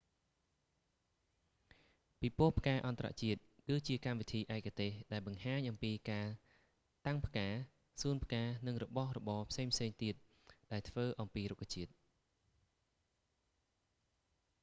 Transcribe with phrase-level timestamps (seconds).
[2.19, 6.27] ពិពរណ៍ផ្កាអន្តរជាតិគឺជាកម្មវិធីឯកទេសដែលបង្ហាញអំពីការ
[7.05, 7.47] តាំងផ្កា
[8.01, 10.15] សួនផ្កានិងរបស់របរផ្សេងៗទៀត
[10.71, 11.91] ដែលធ្វើអំពីរុក្ខជាតិ